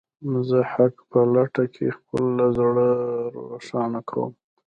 [0.47, 2.25] زه د حق په لټه کې خپل
[2.57, 2.89] زړه
[3.35, 4.31] روښانه کوم.